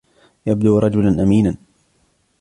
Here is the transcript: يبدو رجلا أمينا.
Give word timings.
يبدو 0.45 0.79
رجلا 0.79 1.23
أمينا. 1.23 1.55